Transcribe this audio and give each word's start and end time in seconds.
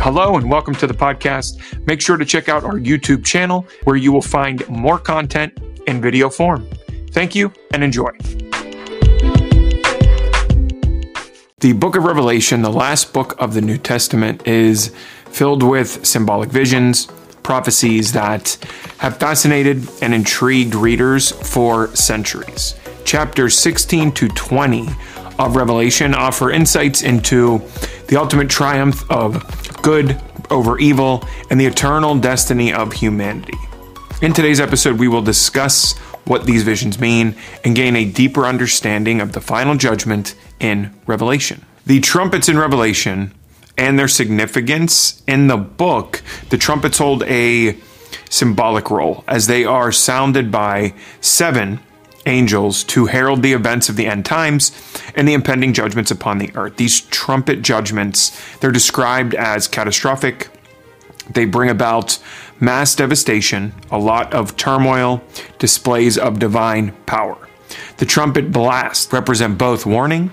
Hello 0.00 0.36
and 0.36 0.48
welcome 0.48 0.76
to 0.76 0.86
the 0.86 0.94
podcast. 0.94 1.58
Make 1.88 2.00
sure 2.00 2.16
to 2.16 2.24
check 2.24 2.48
out 2.48 2.62
our 2.62 2.78
YouTube 2.78 3.24
channel 3.24 3.66
where 3.82 3.96
you 3.96 4.12
will 4.12 4.22
find 4.22 4.66
more 4.68 4.96
content 4.96 5.58
in 5.88 6.00
video 6.00 6.30
form. 6.30 6.68
Thank 7.10 7.34
you 7.34 7.52
and 7.72 7.82
enjoy. 7.82 8.10
The 11.58 11.72
book 11.72 11.96
of 11.96 12.04
Revelation, 12.04 12.62
the 12.62 12.70
last 12.70 13.12
book 13.12 13.34
of 13.40 13.54
the 13.54 13.60
New 13.60 13.76
Testament, 13.76 14.46
is 14.46 14.94
filled 15.30 15.64
with 15.64 16.06
symbolic 16.06 16.50
visions, 16.50 17.06
prophecies 17.42 18.12
that 18.12 18.56
have 18.98 19.16
fascinated 19.16 19.84
and 20.00 20.14
intrigued 20.14 20.76
readers 20.76 21.32
for 21.32 21.88
centuries. 21.96 22.76
Chapters 23.04 23.58
16 23.58 24.12
to 24.12 24.28
20 24.28 24.86
of 25.40 25.56
Revelation 25.56 26.14
offer 26.14 26.52
insights 26.52 27.02
into 27.02 27.60
the 28.06 28.16
ultimate 28.16 28.48
triumph 28.48 29.08
of 29.10 29.67
good 29.88 30.20
over 30.50 30.78
evil 30.78 31.26
and 31.48 31.58
the 31.58 31.64
eternal 31.64 32.14
destiny 32.14 32.70
of 32.70 32.92
humanity. 32.92 33.56
In 34.20 34.34
today's 34.34 34.60
episode, 34.60 34.98
we 34.98 35.08
will 35.08 35.22
discuss 35.22 35.96
what 36.26 36.44
these 36.44 36.62
visions 36.62 37.00
mean 37.00 37.34
and 37.64 37.74
gain 37.74 37.96
a 37.96 38.04
deeper 38.04 38.44
understanding 38.44 39.22
of 39.22 39.32
the 39.32 39.40
final 39.40 39.76
judgment 39.76 40.34
in 40.60 40.94
Revelation. 41.06 41.64
The 41.86 42.00
trumpets 42.00 42.50
in 42.50 42.58
Revelation 42.58 43.32
and 43.78 43.98
their 43.98 44.08
significance 44.08 45.22
in 45.26 45.46
the 45.46 45.56
book, 45.56 46.22
the 46.50 46.58
trumpets 46.58 46.98
hold 46.98 47.22
a 47.22 47.74
symbolic 48.28 48.90
role 48.90 49.24
as 49.26 49.46
they 49.46 49.64
are 49.64 49.90
sounded 49.90 50.50
by 50.52 50.92
seven 51.22 51.80
angels 52.28 52.84
to 52.84 53.06
herald 53.06 53.42
the 53.42 53.52
events 53.52 53.88
of 53.88 53.96
the 53.96 54.06
end 54.06 54.24
times 54.24 54.70
and 55.14 55.26
the 55.26 55.34
impending 55.34 55.72
judgments 55.72 56.10
upon 56.10 56.38
the 56.38 56.54
earth. 56.54 56.76
These 56.76 57.00
trumpet 57.00 57.62
judgments, 57.62 58.38
they're 58.58 58.70
described 58.70 59.34
as 59.34 59.66
catastrophic. 59.66 60.48
They 61.30 61.44
bring 61.44 61.70
about 61.70 62.18
mass 62.60 62.94
devastation, 62.94 63.74
a 63.90 63.98
lot 63.98 64.32
of 64.32 64.56
turmoil, 64.56 65.22
displays 65.58 66.16
of 66.16 66.38
divine 66.38 66.92
power. 67.06 67.36
The 67.98 68.06
trumpet 68.06 68.52
blasts 68.52 69.12
represent 69.12 69.58
both 69.58 69.84
warning 69.84 70.30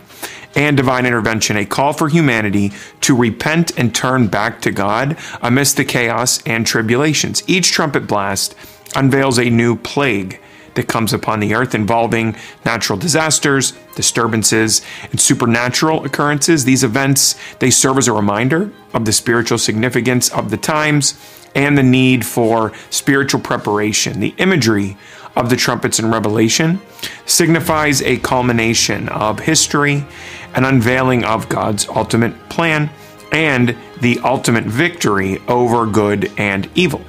and 0.55 0.77
divine 0.77 1.05
intervention, 1.05 1.57
a 1.57 1.65
call 1.65 1.91
for 1.93 2.07
humanity 2.07 2.71
to 3.01 3.15
repent 3.15 3.77
and 3.77 3.93
turn 3.93 4.27
back 4.27 4.61
to 4.61 4.71
God 4.71 5.17
amidst 5.41 5.75
the 5.75 5.83
chaos 5.83 6.41
and 6.45 6.65
tribulations. 6.65 7.43
Each 7.45 7.71
trumpet 7.71 8.07
blast 8.07 8.55
unveils 8.95 9.37
a 9.37 9.49
new 9.49 9.75
plague 9.75 10.39
that 10.75 10.87
comes 10.87 11.13
upon 11.13 11.39
the 11.39 11.55
earth 11.55 11.73
involving 11.73 12.35
natural 12.63 12.97
disasters, 12.97 13.73
disturbances, 13.95 14.81
and 15.11 15.19
supernatural 15.19 16.05
occurrences. 16.05 16.65
These 16.65 16.83
events, 16.83 17.35
they 17.59 17.71
serve 17.71 17.97
as 17.97 18.07
a 18.07 18.13
reminder 18.13 18.71
of 18.93 19.05
the 19.05 19.13
spiritual 19.13 19.57
significance 19.57 20.29
of 20.29 20.51
the 20.51 20.57
times 20.57 21.19
and 21.55 21.77
the 21.77 21.83
need 21.83 22.25
for 22.25 22.73
spiritual 22.89 23.41
preparation. 23.41 24.19
The 24.19 24.35
imagery 24.37 24.97
of 25.35 25.49
the 25.49 25.55
trumpets 25.55 25.99
in 25.99 26.11
Revelation 26.11 26.81
signifies 27.25 28.01
a 28.01 28.17
culmination 28.19 29.09
of 29.09 29.39
history, 29.39 30.05
an 30.53 30.65
unveiling 30.65 31.23
of 31.23 31.49
God's 31.49 31.87
ultimate 31.89 32.49
plan, 32.49 32.89
and 33.31 33.75
the 34.01 34.19
ultimate 34.19 34.65
victory 34.65 35.39
over 35.47 35.85
good 35.85 36.31
and 36.37 36.69
evil. 36.75 37.01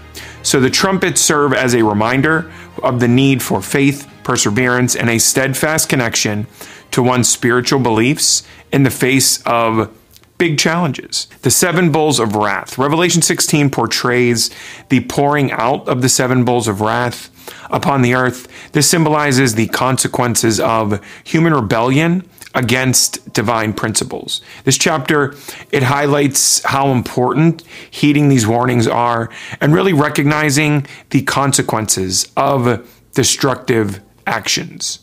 So 0.47 0.61
the 0.61 0.71
trumpets 0.71 1.21
serve 1.21 1.53
as 1.53 1.75
a 1.75 1.83
reminder 1.83 2.53
of 2.81 3.01
the 3.01 3.09
need 3.09 3.43
for 3.43 3.61
faith, 3.61 4.09
perseverance, 4.23 4.95
and 4.95 5.11
a 5.11 5.19
steadfast 5.19 5.89
connection 5.89 6.47
to 6.93 7.03
one's 7.03 7.29
spiritual 7.29 7.81
beliefs 7.81 8.47
in 8.71 8.85
the 8.85 8.91
face 8.91 9.43
of 9.43 9.93
big 10.39 10.57
challenges. 10.57 11.27
The 11.43 11.51
seven 11.51 11.91
bowls 11.91 12.21
of 12.21 12.37
wrath. 12.37 12.79
Revelation 12.79 13.23
16 13.23 13.71
portrays 13.71 14.51
the 14.89 15.01
pouring 15.07 15.51
out 15.51 15.89
of 15.89 16.01
the 16.01 16.09
seven 16.09 16.45
bowls 16.45 16.69
of 16.69 16.81
wrath 16.81 17.29
upon 17.69 18.03
the 18.03 18.15
earth. 18.15 18.47
This 18.71 18.89
symbolizes 18.89 19.57
the 19.57 19.67
consequences 19.67 20.61
of 20.61 21.05
human 21.25 21.55
rebellion 21.55 22.25
against 22.57 23.33
divine 23.33 23.73
principles. 23.73 24.41
This 24.65 24.79
chapter 24.79 25.37
it 25.71 25.85
highlights 25.85 26.65
how 26.65 26.89
important 26.89 27.63
heeding 27.91 28.29
these 28.29 28.47
warnings 28.47 28.89
are 28.89 29.31
and 29.61 29.75
really 29.75 29.93
recognizing 29.93 30.87
the 31.11 31.23
consequences 31.23 32.33
of 32.37 32.91
destructive 33.13 34.01
actions. 34.27 34.99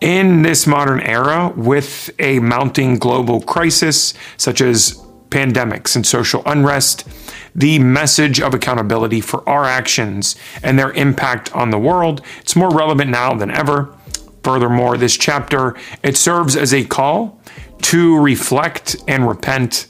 In 0.00 0.42
this 0.42 0.66
modern 0.66 1.00
era, 1.00 1.52
with 1.54 2.10
a 2.18 2.38
mounting 2.38 2.98
global 2.98 3.42
crisis 3.42 4.14
such 4.38 4.62
as 4.62 4.94
pandemics 5.28 5.94
and 5.94 6.06
social 6.06 6.42
unrest, 6.46 7.06
the 7.54 7.78
message 7.80 8.40
of 8.40 8.54
accountability 8.54 9.20
for 9.20 9.46
our 9.48 9.64
actions 9.64 10.36
and 10.62 10.78
their 10.78 10.92
impact 10.92 11.54
on 11.54 11.70
the 11.70 11.78
world, 11.78 12.22
it's 12.40 12.56
more 12.56 12.70
relevant 12.70 13.10
now 13.10 13.34
than 13.34 13.50
ever. 13.50 13.94
Furthermore, 14.42 14.96
this 14.96 15.16
chapter 15.16 15.76
it 16.02 16.16
serves 16.16 16.56
as 16.56 16.72
a 16.72 16.84
call 16.84 17.40
to 17.82 18.18
reflect 18.18 18.96
and 19.08 19.28
repent, 19.28 19.86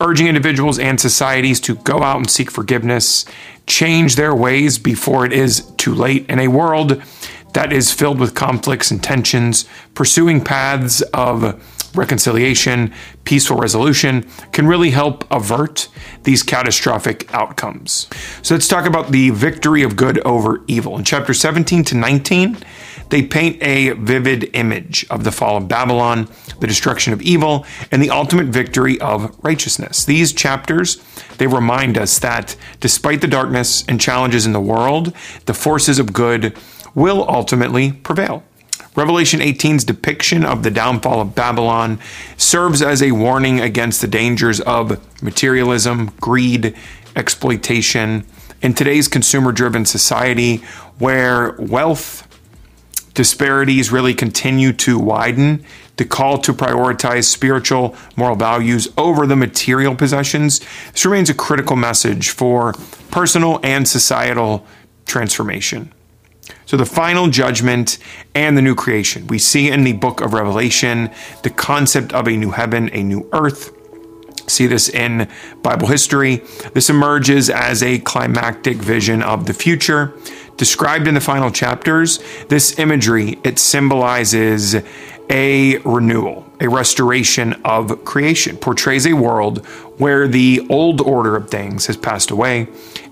urging 0.00 0.26
individuals 0.26 0.78
and 0.78 1.00
societies 1.00 1.60
to 1.60 1.76
go 1.76 2.02
out 2.02 2.16
and 2.16 2.30
seek 2.30 2.50
forgiveness, 2.50 3.24
change 3.66 4.16
their 4.16 4.34
ways 4.34 4.78
before 4.78 5.24
it 5.26 5.32
is 5.32 5.60
too 5.76 5.94
late 5.94 6.28
in 6.28 6.38
a 6.38 6.48
world 6.48 7.02
that 7.52 7.72
is 7.72 7.92
filled 7.92 8.20
with 8.20 8.34
conflicts 8.34 8.90
and 8.90 9.02
tensions, 9.02 9.64
pursuing 9.94 10.44
paths 10.44 11.00
of 11.14 11.58
reconciliation, 11.96 12.92
peaceful 13.24 13.56
resolution 13.56 14.28
can 14.52 14.66
really 14.66 14.90
help 14.90 15.24
avert 15.32 15.88
these 16.24 16.42
catastrophic 16.42 17.32
outcomes. 17.32 18.08
So 18.42 18.54
let's 18.54 18.68
talk 18.68 18.86
about 18.86 19.10
the 19.10 19.30
victory 19.30 19.82
of 19.82 19.96
good 19.96 20.18
over 20.20 20.62
evil. 20.66 20.98
In 20.98 21.04
chapter 21.04 21.32
17 21.32 21.84
to 21.84 21.96
19, 21.96 22.58
they 23.08 23.22
paint 23.22 23.62
a 23.62 23.90
vivid 23.92 24.50
image 24.54 25.06
of 25.10 25.24
the 25.24 25.32
fall 25.32 25.56
of 25.56 25.68
Babylon, 25.68 26.28
the 26.60 26.66
destruction 26.66 27.12
of 27.12 27.22
evil, 27.22 27.64
and 27.90 28.02
the 28.02 28.10
ultimate 28.10 28.46
victory 28.46 29.00
of 29.00 29.36
righteousness. 29.44 30.04
These 30.04 30.32
chapters, 30.32 30.96
they 31.38 31.46
remind 31.46 31.96
us 31.98 32.18
that 32.18 32.56
despite 32.80 33.20
the 33.20 33.28
darkness 33.28 33.84
and 33.86 34.00
challenges 34.00 34.46
in 34.46 34.52
the 34.52 34.60
world, 34.60 35.14
the 35.46 35.54
forces 35.54 35.98
of 35.98 36.12
good 36.12 36.56
will 36.94 37.28
ultimately 37.28 37.92
prevail. 37.92 38.42
Revelation 38.96 39.40
18's 39.40 39.84
depiction 39.84 40.44
of 40.44 40.62
the 40.62 40.70
downfall 40.70 41.20
of 41.20 41.34
Babylon 41.34 42.00
serves 42.38 42.80
as 42.80 43.02
a 43.02 43.12
warning 43.12 43.60
against 43.60 44.00
the 44.00 44.06
dangers 44.06 44.58
of 44.62 45.22
materialism, 45.22 46.12
greed, 46.18 46.74
exploitation. 47.14 48.24
In 48.62 48.72
today's 48.72 49.06
consumer 49.06 49.52
driven 49.52 49.84
society, 49.84 50.64
where 50.98 51.54
wealth 51.58 52.25
disparities 53.16 53.90
really 53.90 54.14
continue 54.14 54.72
to 54.74 54.98
widen, 54.98 55.64
the 55.96 56.04
call 56.04 56.38
to 56.38 56.52
prioritize 56.52 57.24
spiritual 57.24 57.96
moral 58.14 58.36
values 58.36 58.86
over 58.96 59.26
the 59.26 59.34
material 59.34 59.96
possessions, 59.96 60.60
this 60.92 61.04
remains 61.04 61.30
a 61.30 61.34
critical 61.34 61.74
message 61.74 62.30
for 62.30 62.74
personal 63.10 63.58
and 63.62 63.88
societal 63.88 64.64
transformation. 65.06 65.92
So, 66.66 66.76
the 66.76 66.86
final 66.86 67.28
judgment 67.28 67.98
and 68.34 68.56
the 68.56 68.62
new 68.62 68.74
creation. 68.74 69.26
We 69.26 69.38
see 69.38 69.68
in 69.68 69.82
the 69.82 69.94
book 69.94 70.20
of 70.20 70.32
Revelation 70.32 71.10
the 71.42 71.50
concept 71.50 72.12
of 72.12 72.28
a 72.28 72.36
new 72.36 72.50
heaven, 72.50 72.90
a 72.92 73.02
new 73.02 73.28
earth. 73.32 73.72
See 74.46 74.66
this 74.66 74.88
in 74.88 75.28
Bible 75.62 75.88
history. 75.88 76.42
This 76.72 76.88
emerges 76.88 77.50
as 77.50 77.82
a 77.82 77.98
climactic 77.98 78.76
vision 78.76 79.22
of 79.22 79.46
the 79.46 79.54
future. 79.54 80.14
Described 80.56 81.06
in 81.06 81.14
the 81.14 81.20
final 81.20 81.50
chapters, 81.50 82.18
this 82.48 82.78
imagery, 82.78 83.38
it 83.44 83.58
symbolizes 83.58 84.76
a 85.30 85.78
renewal, 85.78 86.46
a 86.60 86.68
restoration 86.68 87.54
of 87.64 88.04
creation, 88.04 88.56
portrays 88.56 89.06
a 89.06 89.12
world 89.12 89.64
where 89.98 90.28
the 90.28 90.66
old 90.68 91.00
order 91.00 91.36
of 91.36 91.50
things 91.50 91.86
has 91.86 91.96
passed 91.96 92.30
away 92.30 92.68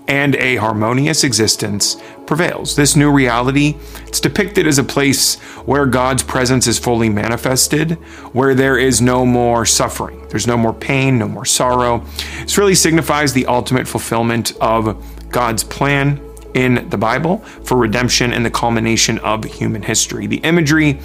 and 0.07 0.35
a 0.35 0.55
harmonious 0.57 1.23
existence 1.23 1.97
prevails. 2.27 2.75
This 2.75 2.95
new 2.95 3.11
reality, 3.11 3.75
it's 4.05 4.19
depicted 4.19 4.67
as 4.67 4.77
a 4.77 4.83
place 4.83 5.35
where 5.65 5.85
God's 5.85 6.23
presence 6.23 6.67
is 6.67 6.77
fully 6.77 7.09
manifested, 7.09 7.93
where 8.33 8.53
there 8.53 8.77
is 8.77 9.01
no 9.01 9.25
more 9.25 9.65
suffering, 9.65 10.27
there's 10.29 10.47
no 10.47 10.57
more 10.57 10.73
pain, 10.73 11.17
no 11.17 11.27
more 11.27 11.45
sorrow. 11.45 11.99
This 12.41 12.57
really 12.57 12.75
signifies 12.75 13.33
the 13.33 13.47
ultimate 13.47 13.87
fulfillment 13.87 14.53
of 14.61 15.03
God's 15.29 15.63
plan 15.63 16.21
in 16.55 16.89
the 16.89 16.97
Bible 16.97 17.39
for 17.63 17.77
redemption 17.77 18.33
and 18.33 18.43
the 18.43 18.49
culmination 18.49 19.19
of 19.19 19.43
human 19.43 19.83
history. 19.83 20.25
The 20.25 20.37
imagery 20.37 20.99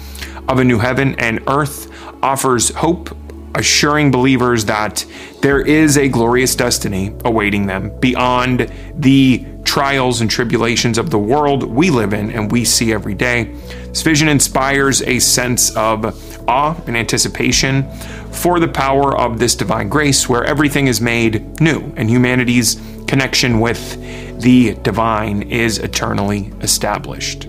of 0.47 0.57
a 0.57 0.63
new 0.63 0.79
heaven 0.79 1.13
and 1.19 1.41
earth 1.47 1.91
offers 2.23 2.69
hope, 2.69 3.15
assuring 3.53 4.11
believers 4.11 4.65
that 4.65 5.05
there 5.41 5.59
is 5.59 5.97
a 5.97 6.07
glorious 6.07 6.55
destiny 6.55 7.13
awaiting 7.25 7.67
them 7.67 7.91
beyond 7.99 8.71
the 8.95 9.45
trials 9.65 10.21
and 10.21 10.31
tribulations 10.31 10.97
of 10.97 11.09
the 11.09 11.19
world 11.19 11.63
we 11.63 11.89
live 11.89 12.13
in 12.13 12.31
and 12.31 12.51
we 12.51 12.63
see 12.63 12.93
every 12.93 13.13
day. 13.13 13.43
This 13.89 14.01
vision 14.01 14.29
inspires 14.29 15.01
a 15.01 15.19
sense 15.19 15.75
of 15.75 16.49
awe 16.49 16.75
and 16.87 16.95
anticipation 16.95 17.89
for 18.31 18.59
the 18.61 18.67
power 18.67 19.17
of 19.17 19.37
this 19.37 19.53
divine 19.53 19.89
grace 19.89 20.29
where 20.29 20.45
everything 20.45 20.87
is 20.87 21.01
made 21.01 21.59
new 21.59 21.93
and 21.97 22.09
humanity's 22.09 22.81
connection 23.07 23.59
with 23.59 23.97
the 24.41 24.73
divine 24.81 25.43
is 25.43 25.77
eternally 25.77 26.51
established. 26.61 27.47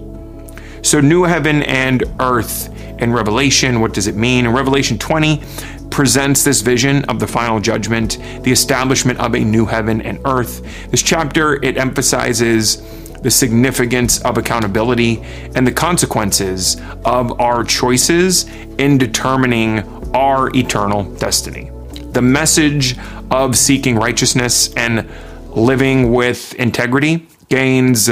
So, 0.83 1.01
new 1.01 1.25
heaven 1.25 1.63
and 1.63 2.05
earth 2.21 2.69
in 3.01 3.13
Revelation, 3.13 3.81
what 3.81 3.95
does 3.95 4.07
it 4.07 4.17
mean? 4.17 4.47
In 4.47 4.53
Revelation 4.53 4.99
20, 4.99 5.43
presents 5.91 6.43
this 6.43 6.61
vision 6.61 7.05
of 7.05 7.21
the 7.21 7.27
final 7.27 7.61
judgment, 7.61 8.19
the 8.43 8.51
establishment 8.51 9.19
of 9.21 9.35
a 9.35 9.41
new 9.41 9.67
heaven 9.67 10.01
and 10.03 10.19
earth. 10.25 10.91
This 10.91 11.03
chapter 11.03 11.63
it 11.63 11.77
emphasizes 11.77 12.83
the 13.21 13.31
significance 13.31 14.21
of 14.23 14.37
accountability 14.37 15.23
and 15.55 15.67
the 15.67 15.73
consequences 15.73 16.81
of 17.05 17.41
our 17.41 17.63
choices 17.63 18.45
in 18.79 18.99
determining 18.99 19.81
our 20.15 20.51
eternal 20.57 21.05
destiny. 21.17 21.71
The 22.13 22.23
message 22.23 22.97
of 23.31 23.57
seeking 23.57 23.97
righteousness 23.97 24.75
and 24.75 25.09
living 25.55 26.13
with 26.13 26.55
integrity 26.55 27.27
gains 27.49 28.11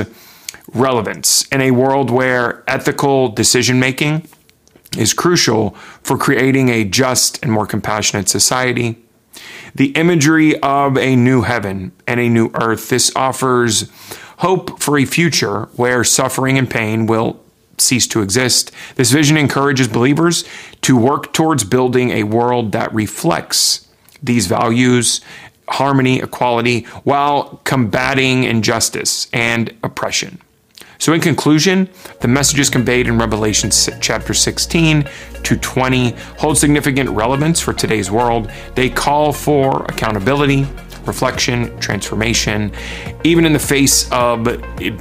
relevance 0.72 1.46
in 1.48 1.60
a 1.60 1.70
world 1.70 2.10
where 2.10 2.62
ethical 2.66 3.28
decision 3.28 3.80
making 3.80 4.26
is 4.96 5.14
crucial 5.14 5.70
for 6.02 6.18
creating 6.18 6.68
a 6.68 6.84
just 6.84 7.42
and 7.42 7.52
more 7.52 7.66
compassionate 7.66 8.28
society. 8.28 9.02
The 9.74 9.90
imagery 9.92 10.60
of 10.60 10.98
a 10.98 11.16
new 11.16 11.42
heaven 11.42 11.92
and 12.06 12.18
a 12.18 12.28
new 12.28 12.50
earth, 12.54 12.88
this 12.88 13.14
offers 13.14 13.90
hope 14.38 14.80
for 14.80 14.98
a 14.98 15.04
future 15.04 15.68
where 15.76 16.02
suffering 16.02 16.58
and 16.58 16.68
pain 16.68 17.06
will 17.06 17.42
cease 17.78 18.06
to 18.08 18.22
exist. 18.22 18.72
This 18.96 19.10
vision 19.10 19.36
encourages 19.36 19.88
believers 19.88 20.44
to 20.82 20.96
work 20.96 21.32
towards 21.32 21.64
building 21.64 22.10
a 22.10 22.24
world 22.24 22.72
that 22.72 22.92
reflects 22.92 23.88
these 24.22 24.46
values, 24.46 25.20
harmony, 25.70 26.20
equality, 26.20 26.82
while 27.04 27.60
combating 27.64 28.44
injustice 28.44 29.28
and 29.32 29.74
oppression. 29.82 30.40
So, 30.98 31.14
in 31.14 31.20
conclusion, 31.22 31.88
the 32.20 32.28
messages 32.28 32.68
conveyed 32.68 33.06
in 33.06 33.16
Revelation 33.18 33.70
chapter 34.00 34.34
16 34.34 35.08
to 35.42 35.56
20 35.56 36.10
hold 36.38 36.58
significant 36.58 37.08
relevance 37.10 37.58
for 37.58 37.72
today's 37.72 38.10
world. 38.10 38.50
They 38.74 38.90
call 38.90 39.32
for 39.32 39.84
accountability, 39.84 40.66
reflection, 41.06 41.78
transformation, 41.80 42.70
even 43.24 43.46
in 43.46 43.54
the 43.54 43.58
face 43.58 44.12
of 44.12 44.44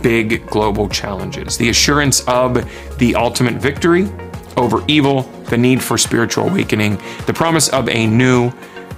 big 0.02 0.48
global 0.48 0.88
challenges. 0.88 1.58
The 1.58 1.68
assurance 1.68 2.22
of 2.30 2.54
the 2.98 3.16
ultimate 3.16 3.56
victory 3.56 4.08
over 4.56 4.82
evil, 4.88 5.24
the 5.50 5.58
need 5.58 5.84
for 5.84 5.98
spiritual 5.98 6.48
awakening, 6.48 6.98
the 7.26 7.34
promise 7.34 7.68
of 7.70 7.90
a 7.90 8.08
new, 8.08 8.54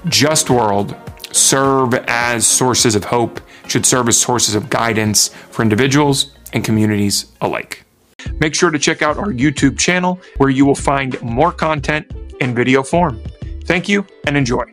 just 0.06 0.52
world 0.52 0.96
serve 1.32 1.94
as 2.08 2.46
sources 2.46 2.96
of 2.96 3.06
hope, 3.06 3.42
should 3.68 3.86
serve 3.86 4.08
as 4.08 4.18
sources 4.18 4.56
of 4.56 4.70
guidance 4.70 5.30
for 5.30 5.62
individuals 5.62 6.32
and 6.54 6.64
communities 6.64 7.26
alike. 7.42 7.86
Make 8.40 8.56
sure 8.56 8.72
to 8.72 8.80
check 8.80 9.02
out 9.02 9.18
our 9.18 9.32
YouTube 9.32 9.80
channel 9.80 10.20
where 10.38 10.50
you 10.50 10.66
will 10.66 10.76
find 10.76 11.22
more 11.22 11.52
content 11.52 12.12
in 12.40 12.54
video 12.54 12.84
form. 12.84 13.22
Thank 13.66 13.88
you 13.88 14.06
and 14.28 14.38
enjoy. 14.38 14.64